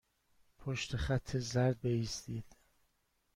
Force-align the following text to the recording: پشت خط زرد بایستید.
پشت 0.57 0.95
خط 0.95 1.37
زرد 1.37 1.81
بایستید. 1.81 2.55